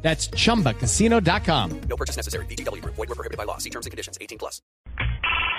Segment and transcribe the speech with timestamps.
[0.00, 1.80] That's chumbacasino.com.
[1.88, 2.46] No purchase necessary.
[2.46, 2.82] BGW.
[2.84, 3.58] Void were prohibited by law.
[3.58, 4.16] See terms and conditions.
[4.20, 4.62] 18 plus.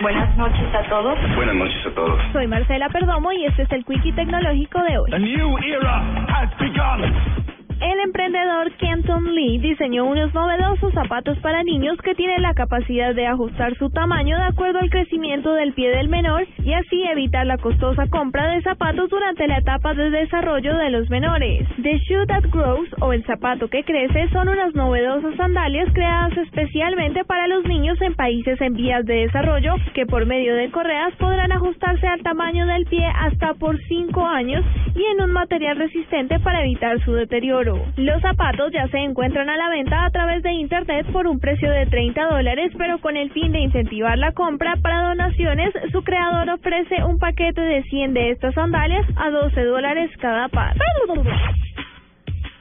[0.02, 1.20] Buenas noches a todos.
[1.36, 2.22] Buenas noches a todos.
[2.32, 5.12] Soy Marcela Perdomo y este es el Quickie Tecnológico de hoy.
[5.14, 6.00] A new era
[6.32, 7.39] has begun.
[7.82, 13.26] El emprendedor Kenton Lee diseñó unos novedosos zapatos para niños que tienen la capacidad de
[13.26, 17.58] ajustar su tamaño de acuerdo al crecimiento del pie del menor y así evitar la
[17.58, 21.70] costosa compra de zapatos durante la etapa de desarrollo de los menores.
[21.82, 27.24] The Shoe That Grows o el zapato que crece son unas novedosas sandalias creadas especialmente
[27.24, 31.54] para los niños en países en vías de desarrollo que por medio de correas podrán
[31.54, 34.66] ajustarse al tamaño del pie hasta por 5 años
[34.96, 37.69] y en un material resistente para evitar su deterioro.
[37.98, 41.70] Los zapatos ya se encuentran a la venta a través de internet por un precio
[41.70, 46.50] de 30 dólares, pero con el fin de incentivar la compra para donaciones, su creador
[46.50, 50.76] ofrece un paquete de 100 de estas sandalias a 12 dólares cada par.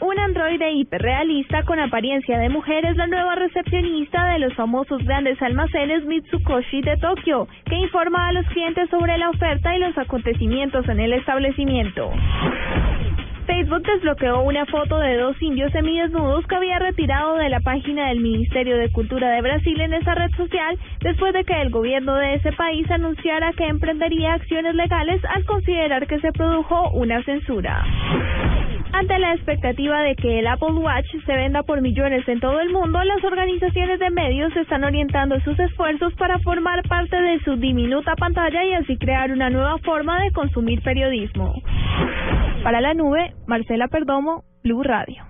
[0.01, 5.43] Un androide hiperrealista con apariencia de mujer es la nueva recepcionista de los famosos grandes
[5.43, 10.89] almacenes Mitsukoshi de Tokio, que informa a los clientes sobre la oferta y los acontecimientos
[10.89, 12.13] en el establecimiento.
[13.49, 18.21] Facebook desbloqueó una foto de dos indios semidesnudos que había retirado de la página del
[18.21, 22.35] Ministerio de Cultura de Brasil en esa red social después de que el gobierno de
[22.35, 27.87] ese país anunciara que emprendería acciones legales al considerar que se produjo una censura.
[28.93, 32.71] Ante la expectativa de que el Apple Watch se venda por millones en todo el
[32.71, 38.15] mundo, las organizaciones de medios están orientando sus esfuerzos para formar parte de su diminuta
[38.17, 41.55] pantalla y así crear una nueva forma de consumir periodismo.
[42.69, 45.25] Para la nube, Marcela Perdomo, Blue Radio.